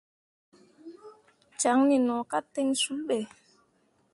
[1.59, 3.17] Caŋne no ka ten sul be.